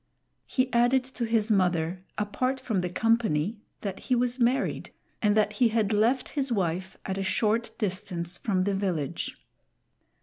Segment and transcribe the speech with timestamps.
[0.47, 5.53] He added to his mother, apart from the company, that he was married, and that
[5.53, 9.35] he had left his wife at a short distance from the village.